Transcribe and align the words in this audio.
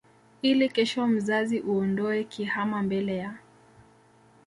ili 0.41 0.69
kesho 0.69 1.07
mzazi 1.07 1.59
uondoe 1.59 2.23
kihama 2.23 2.83
mbele 2.83 3.17
ya 3.17 3.33